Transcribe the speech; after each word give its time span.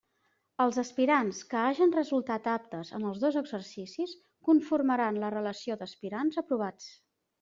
Els 0.63 0.77
aspirants 0.83 1.41
que 1.51 1.59
hagen 1.63 1.93
resultat 1.97 2.49
aptes 2.53 2.91
en 2.99 3.05
els 3.09 3.19
dos 3.25 3.37
exercicis 3.43 4.15
conformaran 4.49 5.21
la 5.25 5.31
relació 5.37 5.79
d'aspirants 5.83 6.41
aprovats. 6.45 6.89